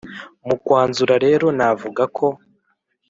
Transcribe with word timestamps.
Mu 0.47 0.55
kwanzura 0.63 1.13
rero 1.25 1.45
navuga 1.57 2.03
ko 2.17 2.25